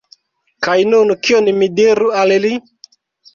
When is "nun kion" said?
0.93-1.51